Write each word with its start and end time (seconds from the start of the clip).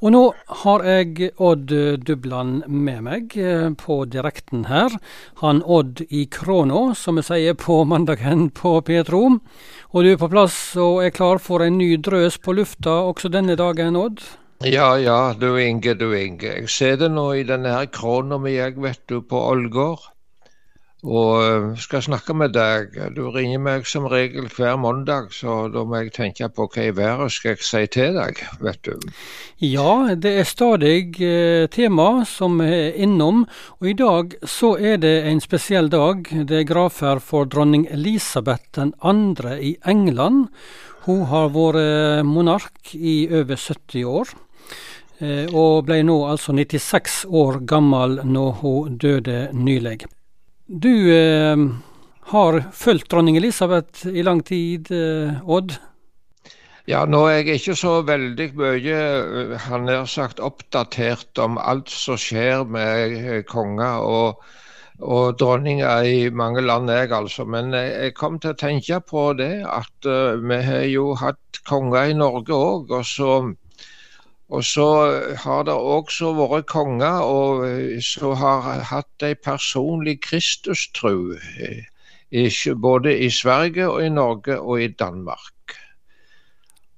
Og 0.00 0.14
nå 0.14 0.20
har 0.62 0.84
jeg 0.88 1.30
Odd 1.36 1.72
Dubland 2.08 2.62
med 2.72 3.02
meg 3.04 3.34
eh, 3.36 3.66
på 3.76 3.98
direkten 4.08 4.62
her. 4.70 4.94
Han 5.42 5.60
Odd 5.60 6.00
i 6.08 6.22
Kråna, 6.32 6.94
som 6.96 7.20
vi 7.20 7.24
sier 7.26 7.58
på 7.60 7.82
mandagen 7.84 8.46
på 8.56 8.78
Petro. 8.86 9.20
Og 9.92 10.06
du 10.06 10.12
er 10.14 10.20
på 10.20 10.30
plass 10.32 10.56
og 10.80 11.02
er 11.04 11.12
klar 11.12 11.42
for 11.44 11.60
en 11.66 11.76
ny 11.76 11.98
drøs 12.00 12.40
på 12.40 12.56
lufta 12.56 13.02
også 13.10 13.28
denne 13.28 13.58
dagen, 13.60 13.98
Odd? 14.00 14.24
Ja, 14.64 14.94
ja, 14.96 15.34
du 15.36 15.52
Inge, 15.60 15.92
du 16.00 16.14
Inge. 16.16 16.48
Jeg 16.48 16.72
ser 16.72 16.96
det 17.00 17.12
nå 17.12 17.26
i 17.36 17.44
denne 17.48 17.76
her 17.76 17.92
krona 17.92 18.40
mi, 18.40 18.56
jeg, 18.56 18.80
vet 18.80 19.04
du, 19.04 19.20
på 19.20 19.44
Ålgård 19.52 20.08
og 21.04 21.42
eh, 21.42 21.68
skal 21.80 22.02
snakke 22.04 22.34
med 22.36 22.52
deg. 22.56 22.96
Du 23.16 23.22
ringer 23.32 23.62
meg 23.62 23.86
som 23.88 24.08
regel 24.10 24.48
hver 24.52 24.76
mandag, 24.80 25.30
så 25.36 25.68
da 25.72 25.84
må 25.84 26.02
jeg 26.02 26.12
tenke 26.16 26.50
på 26.52 26.66
hva 26.70 26.86
i 26.88 26.94
været 26.96 27.32
skal 27.32 27.54
jeg 27.54 27.64
si 27.66 27.84
til 27.96 28.18
deg, 28.18 28.42
vet 28.60 28.82
du. 28.88 29.08
Ja, 29.64 30.14
det 30.14 30.34
er 30.42 30.48
stadig 30.48 31.20
eh, 31.24 31.68
tema 31.72 32.24
som 32.28 32.60
er 32.64 32.96
innom, 32.96 33.46
og 33.80 33.88
i 33.88 33.96
dag 33.96 34.36
så 34.44 34.74
er 34.76 35.00
det 35.00 35.16
en 35.30 35.40
spesiell 35.40 35.90
dag. 35.92 36.28
Det 36.28 36.62
er 36.62 36.68
gravferd 36.68 37.24
for 37.24 37.48
dronning 37.48 37.88
Elisabeth 37.90 38.76
2. 38.76 39.56
i 39.56 39.76
England. 39.88 40.48
Hun 41.06 41.24
har 41.30 41.48
vært 41.54 42.26
monark 42.28 42.92
i 42.92 43.24
over 43.32 43.56
70 43.56 44.04
år. 44.04 44.36
Eh, 45.20 45.50
og 45.52 45.84
ble 45.84 46.00
nå 46.06 46.16
altså 46.30 46.54
96 46.56 47.26
år 47.28 47.60
gammel 47.68 48.22
når 48.24 48.56
hun 48.62 48.96
døde 49.00 49.42
nylig. 49.52 50.06
Du 50.70 51.10
eh, 51.10 51.56
har 52.30 52.60
fulgt 52.72 53.08
dronning 53.10 53.36
Elisabeth 53.36 54.06
i 54.06 54.22
lang 54.22 54.38
tid, 54.46 54.86
eh, 54.94 55.40
Odd? 55.42 55.72
Ja, 56.86 57.00
nå 57.10 57.24
er 57.26 57.40
jeg 57.40 57.58
ikke 57.58 57.74
så 57.74 57.96
veldig 58.06 58.46
mye 58.54 59.00
eh, 59.00 59.56
han 59.64 59.90
er 59.90 60.06
sagt 60.06 60.38
oppdatert 60.38 61.42
om 61.42 61.58
alt 61.58 61.90
som 61.90 62.20
skjer 62.22 62.62
med 62.70 63.16
eh, 63.18 63.40
konger 63.50 64.06
og, 64.06 64.46
og 65.02 65.40
dronninger 65.42 66.06
i 66.06 66.30
mange 66.30 66.62
land, 66.62 66.86
jeg 66.94 67.10
altså. 67.18 67.48
Men 67.50 67.74
jeg 67.74 68.14
kom 68.14 68.38
til 68.38 68.54
å 68.54 68.60
tenke 68.62 69.02
på 69.02 69.32
det 69.42 69.64
at 69.66 70.06
vi 70.38 70.60
har 70.70 70.86
jo 70.86 71.16
hatt 71.18 71.64
konger 71.66 72.12
i 72.12 72.18
Norge 72.20 72.54
òg. 72.54 72.94
Og 72.94 73.02
så 73.10 73.40
og 74.50 74.64
så 74.64 74.86
har 75.38 75.62
det 75.62 75.74
også 75.74 76.32
vært 76.34 76.66
konger 76.70 77.22
og 77.22 77.66
eh, 77.68 78.00
som 78.02 78.34
har 78.40 78.82
hatt 78.88 79.26
ei 79.26 79.36
personlig 79.38 80.16
Kristustru, 80.26 81.36
eh, 81.62 81.86
både 82.82 83.14
i 83.26 83.30
Sverige 83.30 83.86
og 83.88 84.02
i 84.04 84.08
Norge 84.10 84.58
og 84.58 84.82
i 84.82 84.88
Danmark. 84.88 85.76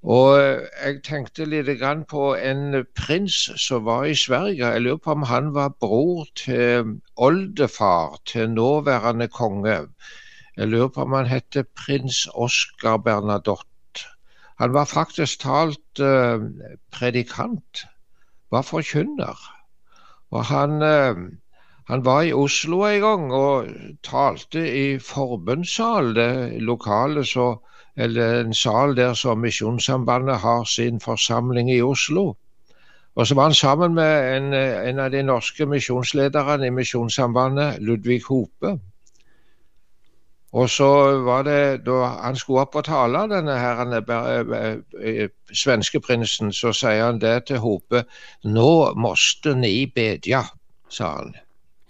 Og 0.03 0.41
eh, 0.41 0.65
jeg 0.85 1.03
tenkte 1.05 1.45
litt 1.45 1.69
på 2.09 2.23
en 2.35 2.85
prins 2.97 3.37
som 3.61 3.85
var 3.85 4.07
i 4.09 4.15
Sverige. 4.15 4.73
Jeg 4.73 4.81
lurer 4.81 5.03
på 5.05 5.13
om 5.13 5.23
han 5.29 5.53
var 5.55 5.77
bror 5.81 6.25
til 6.35 6.97
oldefar 7.17 8.17
til 8.27 8.49
nåværende 8.51 9.29
konge. 9.29 9.77
Jeg 10.57 10.69
lurer 10.69 10.89
på 10.89 11.05
om 11.05 11.13
han 11.13 11.29
heter 11.29 11.69
prins 11.77 12.27
Oskar 12.33 12.97
Bernadotte. 12.97 13.72
Han 14.63 14.75
var 14.75 14.85
faktisk 14.85 15.41
talt 15.43 16.01
eh, 16.01 16.43
predikant, 16.95 17.81
var 18.51 18.63
forkynner. 18.63 19.41
Og 20.31 20.45
han, 20.45 20.83
eh, 20.83 21.17
han, 21.89 22.05
var 22.05 22.23
i 22.23 22.33
Oslo 22.33 22.85
en 22.87 23.01
gang 23.01 23.33
og 23.35 23.73
talte 24.07 24.63
i 24.71 24.99
forbundssal, 24.99 26.15
det 26.15 26.63
lokale 26.63 27.25
så, 27.27 27.57
eller 27.97 28.41
en 28.45 28.55
sal 28.55 28.95
der 28.97 29.19
som 29.19 29.43
Misjonssambandet 29.43 30.39
har 30.47 30.65
sin 30.65 31.01
forsamling 31.01 31.71
i 31.75 31.83
Oslo. 31.83 32.37
Og 33.15 33.27
så 33.27 33.35
var 33.35 33.51
han 33.51 33.55
sammen 33.55 33.95
med 33.95 34.37
en, 34.37 34.53
en 34.55 34.99
av 34.99 35.11
de 35.11 35.23
norske 35.23 35.67
misjonslederne 35.67 36.67
i 36.67 36.77
Misjonssambandet, 36.79 37.83
Ludvig 37.83 38.23
Hope. 38.29 38.79
Og 40.53 40.69
så 40.71 40.89
var 41.25 41.47
det 41.47 41.85
da 41.87 42.11
han 42.21 42.37
skulle 42.37 42.67
opp 42.67 42.77
og 42.77 42.85
tale, 42.85 43.25
denne 43.31 43.55
her, 43.57 43.81
eh, 44.13 44.75
eh, 45.01 45.29
svenske 45.49 46.01
prinsen, 46.05 46.53
så 46.53 46.75
sier 46.77 47.07
han 47.07 47.23
det 47.23 47.47
til 47.49 47.63
Hope. 47.63 48.05
Nå 48.45 48.93
måste 49.01 49.55
ni 49.57 49.87
bedja, 49.87 50.45
sa 50.93 51.17
han. 51.17 51.33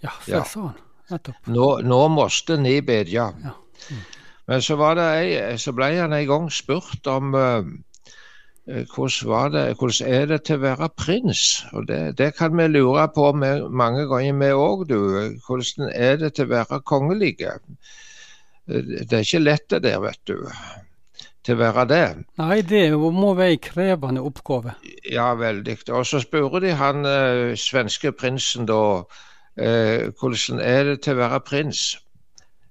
Ja, 0.03 0.15
ja. 0.27 0.43
sa 0.47 0.69
han. 0.69 0.79
Nettopp. 1.11 1.47
Nå, 1.51 1.69
nå 1.83 2.07
måste 2.07 2.57
ni 2.57 2.79
bedja. 2.81 3.31
Ja. 3.43 3.55
Mm. 3.89 4.03
Men 4.47 4.61
så, 4.61 4.75
var 4.75 4.95
det 4.95 5.07
ei, 5.17 5.57
så 5.59 5.73
ble 5.75 5.89
han 5.97 6.15
en 6.15 6.27
gang 6.27 6.47
spurt 6.51 7.07
om 7.07 7.35
uh, 7.35 7.63
hvordan, 8.95 9.51
det, 9.53 9.63
hvordan 9.79 10.07
er 10.07 10.25
det 10.31 10.39
til 10.47 10.59
å 10.59 10.63
være 10.63 10.89
prins? 10.99 11.43
Og 11.73 11.87
Det, 11.87 12.17
det 12.19 12.31
kan 12.39 12.55
vi 12.57 12.67
lure 12.71 13.07
på 13.15 13.31
med, 13.35 13.67
mange 13.71 14.07
ganger, 14.07 14.39
vi 14.39 14.51
òg, 14.55 14.87
du. 14.87 14.99
Hvordan 15.47 15.91
er 15.91 16.17
det 16.23 16.33
til 16.35 16.47
å 16.47 16.53
være 16.55 16.81
kongelige? 16.87 17.57
Det 18.67 19.11
er 19.11 19.25
ikke 19.25 19.43
lett 19.43 19.67
det 19.73 19.83
der, 19.83 19.99
vet 20.03 20.19
du. 20.29 20.37
Til 21.43 21.57
å 21.57 21.59
være 21.59 21.83
det. 21.89 22.03
Nei, 22.39 22.61
det 22.63 22.85
må 22.95 23.33
være 23.35 23.57
en 23.57 23.63
krevende 23.65 24.23
oppgave. 24.23 24.77
Ja, 25.11 25.33
veldig. 25.35 25.75
Og 25.91 26.05
så 26.07 26.21
spurte 26.23 26.61
de 26.63 26.71
han 26.79 27.03
øh, 27.03 27.51
svenske 27.59 28.13
prinsen 28.15 28.69
da 28.69 28.79
øh, 29.59 30.13
hvordan 30.19 30.63
er 30.63 30.93
det 30.93 31.01
til 31.03 31.17
å 31.17 31.23
være 31.25 31.41
prins. 31.43 31.83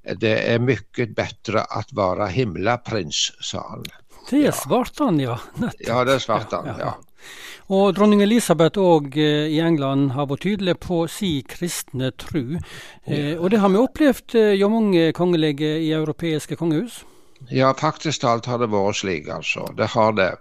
Det 0.03 0.33
er 0.33 0.63
mye 0.65 1.07
bedre 1.15 1.67
å 1.69 1.83
være 1.95 2.31
himlaprins, 2.33 3.29
sa 3.45 3.61
han. 3.75 3.85
Det 4.31 4.49
svarte 4.57 5.11
han, 5.11 5.21
ja. 5.21 5.37
Nettopp. 5.61 5.85
Ja, 5.87 6.03
det 6.09 6.19
svarte 6.25 6.63
han, 6.63 6.73
ja. 6.73 6.89
ja. 6.89 6.95
Og 7.71 7.95
dronning 7.95 8.23
Elisabeth 8.25 8.81
òg 8.81 9.17
eh, 9.21 9.47
i 9.55 9.61
England 9.63 10.13
har 10.17 10.27
vært 10.31 10.43
tydelig 10.47 10.75
på 10.83 11.05
si 11.11 11.43
kristne 11.47 12.11
tru. 12.19 12.59
Eh, 13.07 13.39
og 13.39 13.53
det 13.53 13.61
har 13.63 13.71
vi 13.71 13.83
opplevd 13.83 14.35
eh, 14.39 14.55
jo 14.59 14.71
mange 14.73 15.13
kongelige 15.15 15.77
i 15.85 15.93
europeiske 15.95 16.59
kongehus? 16.59 17.05
Ja, 17.51 17.73
faktisk 17.79 18.23
talt 18.23 18.47
har 18.51 18.59
det 18.59 18.71
vært 18.73 18.99
slik, 19.03 19.29
altså. 19.31 19.69
Det 19.79 19.93
har 19.95 20.17
det. 20.19 20.33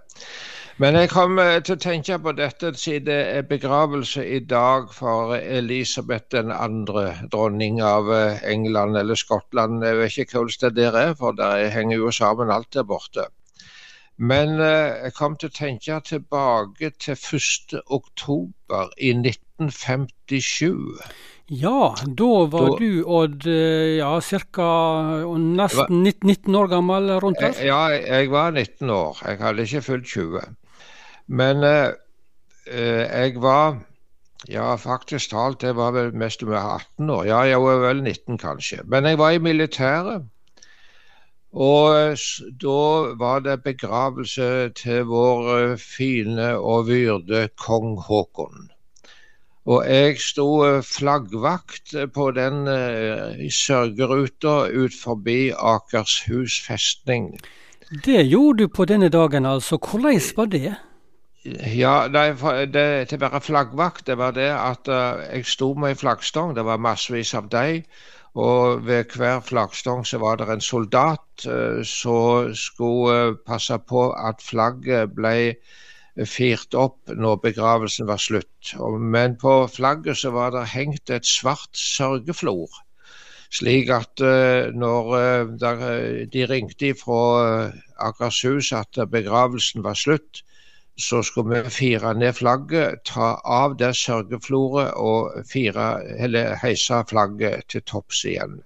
Men 0.82 0.96
jeg 0.96 1.12
kom 1.12 1.36
til 1.36 1.76
å 1.76 1.82
tenke 1.82 2.16
på 2.18 2.32
dette 2.34 2.72
siden 2.80 3.06
det 3.06 3.18
er 3.36 3.46
begravelse 3.46 4.24
i 4.24 4.40
dag 4.40 4.88
for 4.90 5.36
Elisabeth 5.36 6.32
den 6.32 6.50
andre, 6.50 7.12
dronning 7.30 7.78
av 7.84 8.08
England 8.42 8.98
eller 8.98 9.18
Skottland. 9.20 9.84
Jeg 9.84 10.00
vet 10.00 10.18
ikke 10.24 10.40
hvordan 10.40 10.74
det 10.74 10.74
der 10.80 10.98
er, 11.04 11.14
for 11.14 11.38
det 11.38 11.70
henger 11.76 12.00
jo 12.00 12.10
sammen 12.10 12.50
alt 12.50 12.72
der 12.74 12.88
borte. 12.88 13.28
Men 14.22 14.60
eh, 14.62 15.02
jeg 15.08 15.14
kom 15.18 15.34
til 15.40 15.50
å 15.50 15.56
tenke 15.56 15.98
tilbake 16.06 16.92
til 17.02 17.16
1. 17.18 17.80
oktober 17.90 18.92
i 19.02 19.10
1957. 19.16 21.00
Ja, 21.52 21.92
da 22.06 22.30
var 22.48 22.68
da, 22.70 22.76
du 22.78 23.02
Odd 23.02 23.46
eh, 23.50 23.98
ja, 23.98 24.12
ca. 24.54 24.68
nesten 25.36 26.04
19 26.06 26.54
år 26.54 26.70
gammel 26.70 27.10
rundt 27.24 27.42
der? 27.42 27.58
Ja, 27.66 27.82
jeg 27.92 28.30
var 28.30 28.54
19 28.54 28.90
år. 28.94 29.18
Jeg 29.26 29.40
hadde 29.42 29.66
ikke 29.66 29.82
fylt 29.88 30.06
20. 30.14 30.46
Men 31.26 31.66
eh, 31.66 31.90
eh, 32.70 33.02
jeg 33.04 33.42
var 33.42 33.82
ja, 34.48 34.74
faktisk 34.80 35.34
talt, 35.34 35.62
jeg 35.62 35.76
var 35.76 35.92
vel 35.94 36.14
mest 36.18 36.42
om 36.42 36.54
jeg 36.54 36.62
var 36.62 36.86
18 36.96 37.10
år. 37.18 37.24
Ja, 37.28 37.42
jeg 37.50 37.60
var 37.66 37.82
vel 37.88 38.02
19 38.06 38.38
kanskje. 38.38 38.80
Men 38.86 39.10
jeg 39.10 39.18
var 39.18 39.34
i 39.34 39.42
militæret. 39.42 40.30
Og 41.52 42.16
da 42.62 43.14
var 43.20 43.40
det 43.44 43.62
begravelse 43.62 44.68
til 44.72 45.04
vår 45.04 45.48
eh, 45.56 45.78
fine 45.78 46.54
og 46.56 46.86
vyrde 46.88 47.48
kong 47.60 47.98
Haakon. 48.00 48.70
Og 49.68 49.84
jeg 49.84 50.16
sto 50.18 50.64
eh, 50.64 50.82
flaggvakt 50.82 51.92
på 52.14 52.30
den 52.30 52.64
uh, 52.66 53.36
sørgeruta 53.52 54.72
ut 54.72 54.96
forbi 54.96 55.52
Akershus 55.52 56.56
festning. 56.66 57.36
Det 58.04 58.24
gjorde 58.26 58.64
du 58.64 58.68
på 58.68 58.84
denne 58.84 59.08
dagen, 59.08 59.46
altså. 59.46 59.76
Hvordan 59.76 60.20
var 60.36 60.46
det? 60.46 60.74
Ja, 61.76 62.08
nei, 62.08 62.32
det, 62.64 63.08
Til 63.08 63.18
å 63.18 63.24
være 63.26 63.40
flaggvakt, 63.40 64.06
det 64.06 64.16
var 64.18 64.32
det 64.32 64.48
at 64.56 64.88
jeg 64.88 65.44
sto 65.44 65.74
med 65.74 65.92
ei 65.92 66.00
flaggstang. 66.00 66.56
Det 66.56 66.64
var 66.64 66.80
massevis 66.80 67.34
av 67.34 67.50
dem. 67.52 67.84
Og 68.34 68.86
ved 68.86 69.12
hver 69.16 69.40
flaggstang 69.44 70.06
så 70.08 70.18
var 70.18 70.38
det 70.40 70.48
en 70.48 70.64
soldat 70.64 71.46
uh, 71.46 71.82
som 71.84 72.54
skulle 72.56 73.32
uh, 73.32 73.36
passe 73.46 73.76
på 73.88 74.08
at 74.12 74.40
flagget 74.40 75.12
ble 75.16 75.54
firt 76.28 76.74
opp 76.76 77.08
når 77.08 77.40
begravelsen 77.44 78.08
var 78.08 78.20
slutt. 78.20 78.72
Men 79.00 79.36
på 79.40 79.66
flagget 79.68 80.16
så 80.20 80.32
var 80.32 80.52
det 80.52 80.66
hengt 80.72 81.10
et 81.10 81.28
svart 81.28 81.76
sørgeflor. 81.76 82.68
Slik 83.52 83.92
at 83.92 84.24
uh, 84.24 84.72
når 84.72 85.12
de 86.32 86.46
ringte 86.48 86.94
fra 86.96 87.68
Akershus 88.00 88.72
at 88.72 89.04
begravelsen 89.12 89.84
var 89.84 89.96
slutt, 89.96 90.44
så 90.98 91.22
skulle 91.22 91.62
vi 91.62 91.70
fire 91.70 92.14
ned 92.14 92.36
flagget, 92.36 93.04
ta 93.08 93.34
av 93.44 93.78
det 93.80 93.94
sørgefloret 93.96 94.92
og 94.96 95.46
fire, 95.48 95.86
heise 96.62 97.04
flagget 97.08 97.68
til 97.72 97.82
topps 97.88 98.24
igjen. 98.28 98.60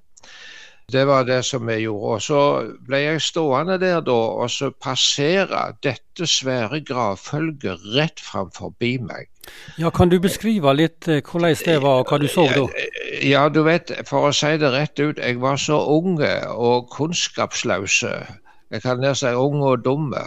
Det 0.92 1.02
var 1.06 1.24
det 1.26 1.44
som 1.44 1.66
vi 1.66 1.80
gjorde. 1.82 2.14
Og 2.14 2.22
så 2.22 2.40
ble 2.86 3.00
jeg 3.00 3.22
stående 3.22 3.74
der 3.82 4.04
da 4.06 4.14
og 4.14 4.50
så 4.50 4.70
passere 4.70 5.72
dette 5.82 6.28
svære 6.30 6.80
gravfølget 6.86 7.88
rett 7.96 8.22
framfor 8.22 8.70
meg. 9.02 9.26
Ja, 9.78 9.90
Kan 9.90 10.08
du 10.08 10.20
beskrive 10.20 10.74
litt 10.74 11.08
eh, 11.08 11.22
hvordan 11.22 11.56
det 11.64 11.82
var, 11.82 12.02
og 12.02 12.06
hva 12.06 12.18
du 12.18 12.28
så 12.28 12.46
da? 12.54 12.66
Ja, 13.22 13.48
du 13.48 13.62
vet, 13.62 13.90
for 14.06 14.28
å 14.28 14.32
si 14.32 14.56
det 14.58 14.70
rett 14.72 14.98
ut, 14.98 15.18
jeg 15.18 15.40
var 15.40 15.56
så 15.56 15.78
unge 15.90 16.46
og 16.54 16.88
kunnskapsløse, 16.90 18.26
jeg 18.70 18.82
kan 18.82 18.98
nær 19.00 19.14
si 19.14 19.26
ung 19.26 19.62
og 19.62 19.84
dumme, 19.84 20.22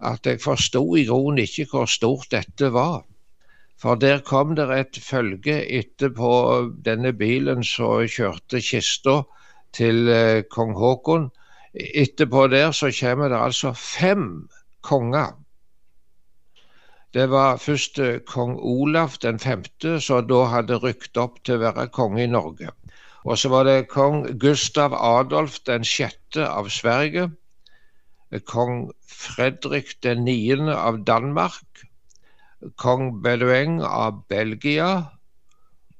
at 0.00 0.26
jeg 0.26 0.40
forsto 0.42 0.82
i 0.96 1.04
grunnen 1.08 1.42
ikke 1.44 1.66
hvor 1.70 1.88
stort 1.90 2.30
dette 2.32 2.72
var. 2.72 3.02
For 3.80 3.96
der 3.96 4.20
kom 4.24 4.54
det 4.56 4.68
et 4.76 4.98
følge 5.02 5.56
etterpå 5.78 6.30
denne 6.84 7.12
bilen 7.16 7.64
som 7.64 8.04
kjørte 8.04 8.60
kista 8.60 9.22
til 9.72 10.08
eh, 10.12 10.42
kong 10.52 10.74
Haakon. 10.76 11.30
Etterpå 11.74 12.46
der 12.52 12.74
så 12.76 12.90
kommer 13.00 13.32
det 13.32 13.40
altså 13.40 13.72
fem 13.72 14.48
konger. 14.82 15.32
Det 17.14 17.30
var 17.30 17.56
først 17.56 17.98
eh, 17.98 18.20
kong 18.26 18.58
Olav 18.58 19.16
den 19.22 19.38
femte, 19.38 20.00
som 20.00 20.26
da 20.28 20.44
hadde 20.52 20.78
rykt 20.84 21.16
opp 21.16 21.40
til 21.44 21.56
å 21.56 21.64
være 21.64 21.88
konge 21.88 22.24
i 22.24 22.30
Norge. 22.30 22.70
Og 23.24 23.38
så 23.38 23.48
var 23.52 23.64
det 23.64 23.88
kong 23.88 24.38
Gustav 24.40 24.94
Adolf 24.94 25.58
den 25.66 25.84
sjette 25.84 26.46
av 26.46 26.68
Sverige. 26.68 27.30
Kong 28.38 28.92
Fredrik 29.08 30.02
den 30.02 30.24
9. 30.24 30.70
av 30.70 31.04
Danmark. 31.04 31.86
Kong 32.76 33.22
Bedouin 33.22 33.80
av 33.80 34.24
Belgia. 34.28 35.04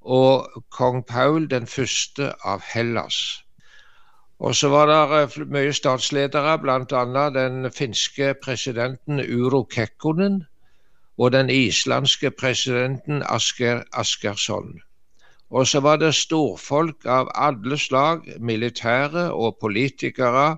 Og 0.00 0.62
kong 0.70 1.02
Paul 1.04 1.50
den 1.50 1.62
1. 1.62 2.20
av 2.44 2.60
Hellas. 2.62 3.44
Og 4.38 4.54
så 4.56 4.68
var 4.68 4.86
det 4.86 5.22
eh, 5.22 5.42
mye 5.52 5.72
statsledere, 5.72 6.54
bl.a. 6.58 7.24
den 7.34 7.66
finske 7.72 8.34
presidenten 8.44 9.20
Uro 9.20 9.64
Kekkonen 9.64 10.44
og 11.18 11.32
den 11.32 11.50
islandske 11.50 12.30
presidenten 12.30 13.22
Asker 13.26 13.82
Askersson. 13.92 14.80
Og 15.50 15.66
så 15.66 15.80
var 15.80 15.98
det 16.00 16.14
storfolk 16.14 17.04
av 17.04 17.28
alle 17.34 17.76
slag, 17.78 18.24
militære 18.38 19.32
og 19.34 19.58
politikere, 19.60 20.56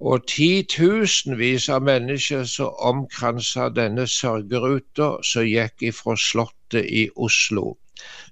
og 0.00 0.26
titusenvis 0.28 1.68
av 1.72 1.84
mennesker 1.88 2.44
som 2.44 2.74
omkransa 2.90 3.70
denne 3.72 4.04
sørgeruta 4.10 5.08
som 5.24 5.46
gikk 5.48 5.86
ifra 5.90 6.16
Slottet 6.20 6.84
i 6.84 7.06
Oslo, 7.16 7.76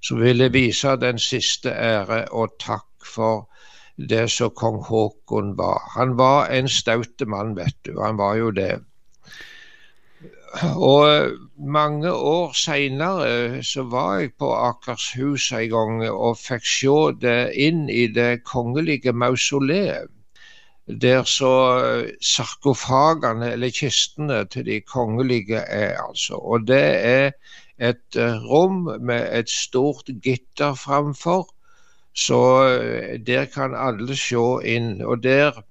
som 0.01 0.21
ville 0.21 0.51
vise 0.53 0.93
den 1.01 1.17
siste 1.21 1.73
ære 1.73 2.25
og 2.31 2.57
takk 2.61 3.07
for 3.15 3.47
det 3.97 4.27
som 4.31 4.51
kong 4.51 4.81
Haakon 4.83 5.55
var. 5.57 5.81
Han 5.95 6.17
var 6.17 6.51
en 6.51 6.67
staute 6.67 7.25
mann, 7.25 7.55
vet 7.55 7.77
du. 7.85 7.95
Han 8.01 8.17
var 8.17 8.35
jo 8.35 8.51
det. 8.51 8.73
Og 10.75 11.31
mange 11.57 12.11
år 12.13 12.53
seinere 12.55 13.63
så 13.63 13.83
var 13.91 14.19
jeg 14.19 14.35
på 14.39 14.51
Akershus 14.53 15.51
en 15.51 15.69
gang 15.71 16.03
og 16.09 16.37
fikk 16.39 16.67
se 16.67 16.99
det 17.21 17.39
inn 17.67 17.89
i 17.89 18.05
det 18.07 18.43
kongelige 18.47 19.11
mausoleet. 19.11 20.11
Der 20.87 21.23
så 21.23 21.53
sarkofagene, 22.21 23.51
eller 23.51 23.69
kistene 23.73 24.45
til 24.45 24.65
de 24.65 24.81
kongelige 24.81 25.57
er, 25.57 26.01
altså. 26.01 26.35
Og 26.35 26.67
det 26.67 27.05
er 27.05 27.31
et 27.79 28.17
rom 28.49 28.89
med 29.01 29.39
et 29.39 29.49
stort 29.49 30.09
gitter 30.23 30.73
framfor 30.73 31.49
så 32.15 32.67
eh, 32.67 33.19
der 33.27 33.45
kan 33.45 33.75
alle 33.75 34.15
se 34.15 34.43
inn. 34.63 35.01
Og 35.01 35.23
der 35.23 35.61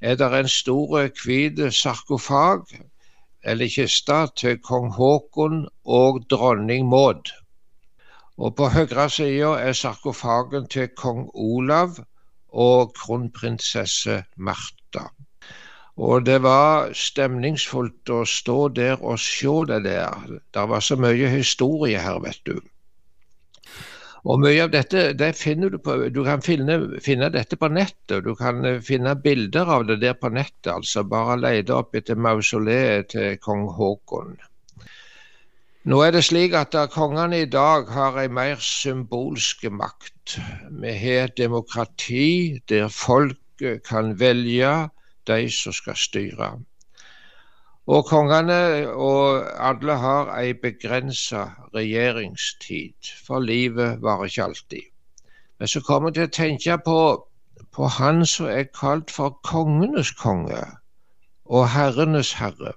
er 0.00 0.14
det 0.14 0.32
en 0.38 0.48
stor 0.48 1.08
hvit 1.24 1.74
sarkofag, 1.74 2.62
eller 3.44 3.68
kiste, 3.68 4.26
til 4.36 4.58
kong 4.58 4.92
Haakon 4.94 5.68
og 5.84 6.22
dronning 6.30 6.88
Maud. 6.88 7.32
Og 8.38 8.54
på 8.56 8.68
høyre 8.68 9.10
side 9.10 9.58
er 9.58 9.72
sarkofagen 9.72 10.68
til 10.68 10.88
kong 10.96 11.30
Olav 11.34 11.98
og 12.52 12.94
kronprinsesse 12.98 14.22
Martha. 14.36 15.08
Og 15.96 16.24
det 16.24 16.38
var 16.44 16.92
stemningsfullt 16.96 18.10
å 18.12 18.22
stå 18.28 18.58
der 18.76 19.02
og 19.02 19.18
se 19.20 19.56
det 19.68 19.82
der. 19.84 20.38
Det 20.54 20.68
var 20.68 20.80
så 20.80 20.96
mye 20.96 21.28
historie 21.32 22.00
her, 22.00 22.20
vet 22.24 22.40
du. 22.48 22.60
Og 24.22 24.38
Mye 24.38 24.62
av 24.62 24.70
dette 24.70 25.00
det 25.18 25.32
finner 25.34 25.72
du 25.72 25.80
på 25.82 25.96
Du 26.14 26.20
kan 26.24 26.42
finne, 26.46 26.76
finne, 27.02 27.28
dette 27.34 27.58
på 27.58 27.68
nettet. 27.68 28.22
Du 28.22 28.36
kan 28.38 28.64
eh, 28.64 28.78
finne 28.80 29.16
bilder 29.18 29.66
av 29.76 29.86
det 29.88 29.98
der 30.04 30.14
på 30.14 30.30
nettet. 30.30 30.70
altså 30.70 31.02
Bare 31.04 31.40
lete 31.40 31.74
opp 31.74 31.96
etter 31.98 32.14
mausoleet 32.14 33.10
til 33.16 33.36
kong 33.42 33.66
Haakon. 33.78 34.36
Nå 35.82 35.96
er 36.06 36.12
det 36.14 36.20
slik 36.22 36.52
at 36.54 36.76
kongene 36.94 37.40
i 37.42 37.46
dag 37.50 37.88
har 37.90 38.14
en 38.22 38.34
mer 38.36 38.60
symbolsk 38.62 39.64
makt. 39.66 40.36
Vi 40.70 40.92
har 40.94 41.24
et 41.24 41.36
demokrati 41.36 42.60
der 42.68 42.86
folk 42.88 43.64
kan 43.88 44.12
velge 44.20 44.90
de 45.26 45.50
som 45.50 45.74
skal 45.74 45.96
styre. 45.98 46.52
Og 47.86 48.06
kongene 48.06 48.86
og 48.94 49.42
alle 49.58 49.96
har 49.98 50.30
ei 50.36 50.52
begrensa 50.54 51.48
regjeringstid, 51.74 53.10
for 53.26 53.42
livet 53.42 53.98
varer 54.02 54.30
ikke 54.30 54.44
alltid. 54.44 54.86
Men 55.58 55.68
så 55.68 55.82
kommer 55.82 56.14
jeg 56.14 56.14
til 56.14 56.28
å 56.28 56.36
tenke 56.36 56.78
på, 56.86 57.00
på 57.74 57.90
han 57.98 58.22
som 58.26 58.46
er 58.46 58.70
kalt 58.70 59.10
for 59.10 59.34
kongenes 59.42 60.14
konge 60.14 60.62
og 61.44 61.68
herrenes 61.74 62.36
herre. 62.38 62.76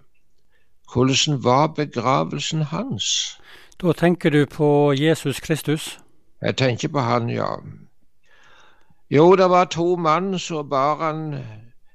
Hvordan 0.96 1.44
var 1.44 1.68
begravelsen 1.68 2.62
hans? 2.62 3.40
Da 3.82 3.92
tenker 3.92 4.30
du 4.30 4.46
på 4.46 4.94
Jesus 4.94 5.40
Kristus? 5.40 6.00
Jeg 6.42 6.58
tenker 6.58 6.88
på 6.88 7.00
han, 7.00 7.30
ja. 7.30 7.56
Jo, 9.12 9.36
det 9.36 9.50
var 9.50 9.66
to 9.66 9.96
mann 9.96 10.40
som 10.40 10.70
bar 10.70 10.96
han 10.96 11.44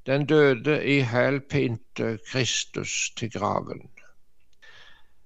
den 0.07 0.27
døde 0.27 0.85
i 0.85 1.01
hælpinte 1.01 2.19
Kristus 2.33 3.13
til 3.17 3.33
graven. 3.33 3.81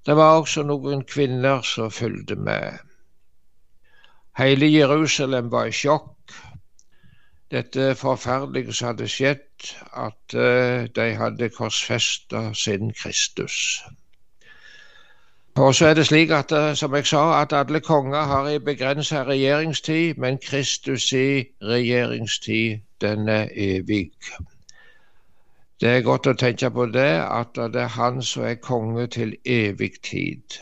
Det 0.06 0.16
var 0.16 0.38
også 0.38 0.62
noen 0.62 1.02
kvinner 1.04 1.62
som 1.62 1.90
fulgte 1.90 2.36
med. 2.36 2.78
Hele 4.38 4.70
Jerusalem 4.72 5.50
var 5.50 5.64
i 5.64 5.72
sjokk. 5.72 6.30
Dette 7.54 7.94
forferdelige 7.94 8.72
som 8.72 8.88
hadde 8.88 9.06
skjedd, 9.08 9.66
at 9.96 10.34
uh, 10.34 10.86
de 10.96 11.04
hadde 11.14 11.50
korsfesta 11.54 12.48
sin 12.54 12.90
Kristus. 12.92 13.82
Og 15.54 15.74
så 15.74 15.86
er 15.86 15.94
det 15.94 16.06
slik 16.06 16.30
at, 16.34 16.52
uh, 16.52 16.74
som 16.74 16.94
jeg 16.94 17.06
sa, 17.06 17.22
at 17.42 17.54
alle 17.54 17.80
konger 17.80 18.26
har 18.32 18.48
i 18.50 18.58
begrensa 18.58 19.22
regjeringstid, 19.22 20.18
men 20.18 20.38
Kristus 20.42 21.12
i 21.12 21.44
regjeringstid, 21.62 22.82
den 23.00 23.28
er 23.28 23.48
evig. 23.54 24.10
Det 25.80 25.90
er 25.90 26.02
godt 26.02 26.26
å 26.26 26.34
tenke 26.38 26.70
på 26.74 26.86
det, 26.90 27.10
at 27.22 27.54
det 27.54 27.86
er 27.86 27.94
han 28.00 28.22
som 28.22 28.50
er 28.50 28.58
konge 28.58 29.06
til 29.06 29.36
evig 29.44 29.92
tid. 30.02 30.58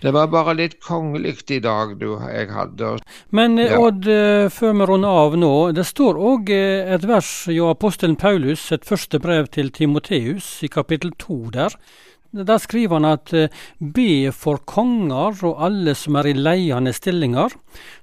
Det 0.00 0.12
var 0.16 0.30
bare 0.32 0.54
litt 0.56 0.78
kongelig 0.80 1.42
i 1.52 1.58
dag 1.60 1.96
du, 2.00 2.14
jeg 2.24 2.48
hadde. 2.54 2.94
Men 3.36 3.58
eh, 3.60 3.74
ja. 3.74 3.80
Odd, 3.84 4.06
eh, 4.08 4.48
før 4.52 4.72
vi 4.78 4.86
runder 4.88 5.24
av 5.24 5.36
nå, 5.36 5.54
det 5.76 5.84
står 5.88 6.16
òg 6.16 6.52
eh, 6.54 6.92
et 6.94 7.04
vers 7.08 7.32
i 7.52 7.58
apostelen 7.60 8.16
Paulus, 8.20 8.70
et 8.72 8.86
første 8.88 9.20
brev 9.20 9.50
til 9.52 9.68
Timoteus, 9.76 10.48
i 10.64 10.72
kapittel 10.72 11.12
to 11.20 11.42
der. 11.52 11.76
Der 12.30 12.60
skriver 12.62 13.00
han 13.00 13.08
at 13.08 13.32
be 13.82 14.30
for 14.30 14.60
konger 14.62 15.40
og 15.48 15.64
alle 15.66 15.96
som 15.98 16.14
er 16.20 16.28
i 16.30 16.34
leiende 16.38 16.92
stillinger, 16.94 17.56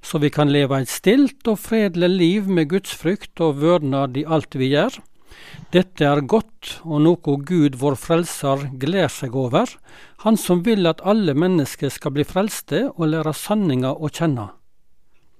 så 0.04 0.20
vi 0.20 0.28
kan 0.28 0.52
leve 0.52 0.82
et 0.82 0.92
stilt 0.92 1.48
og 1.48 1.56
fredelig 1.64 2.10
liv 2.12 2.50
med 2.52 2.68
Guds 2.74 2.92
frykt 2.92 3.40
og 3.40 3.62
vørdnad 3.62 4.20
i 4.20 4.26
alt 4.28 4.58
vi 4.60 4.74
gjør. 4.74 5.00
Dette 5.74 6.06
er 6.06 6.22
godt 6.24 6.78
og 6.84 7.02
noe 7.04 7.34
Gud 7.48 7.76
vår 7.80 7.98
Frelser 8.00 8.68
gleder 8.80 9.12
seg 9.12 9.36
over, 9.36 9.68
Han 10.24 10.36
som 10.36 10.64
vil 10.66 10.86
at 10.90 11.02
alle 11.06 11.34
mennesker 11.34 11.92
skal 11.94 12.16
bli 12.16 12.24
frelste 12.26 12.88
og 12.88 13.12
lære 13.12 13.34
sanninga 13.36 13.92
å 13.94 14.10
kjenne. 14.10 14.48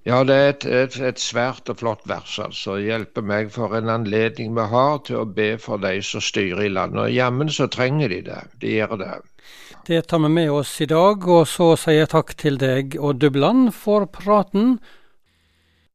Ja, 0.07 0.21
det 0.23 0.35
er 0.35 0.47
et, 0.53 0.65
et, 0.65 0.95
et, 1.09 1.19
svært 1.19 1.67
og 1.69 1.81
flott 1.81 2.05
vers, 2.07 2.37
altså. 2.39 2.77
Hjelpe 2.79 3.21
meg 3.21 3.51
for 3.51 3.75
en 3.75 3.91
anledning 3.91 4.53
vi 4.55 4.67
har 4.71 5.01
til 5.05 5.19
å 5.19 5.25
be 5.27 5.51
for 5.59 5.81
de 5.83 5.99
som 6.05 6.23
styrer 6.23 6.63
i 6.65 6.71
landet. 6.71 7.01
Og 7.03 7.11
jammen 7.11 7.51
så 7.51 7.67
trenger 7.67 8.13
de 8.13 8.21
det. 8.29 8.39
De 8.63 8.77
gjør 8.77 8.95
det. 9.01 9.11
Det 9.89 10.01
tar 10.07 10.23
vi 10.23 10.31
med 10.31 10.53
oss 10.55 10.71
i 10.81 10.87
dag, 10.87 11.27
og 11.27 11.43
så 11.51 11.73
sier 11.79 12.03
jeg 12.03 12.13
takk 12.13 12.33
til 12.39 12.57
deg, 12.61 12.95
og 12.95 13.19
Dubland, 13.19 13.73
for 13.75 14.07
praten. 14.07 14.77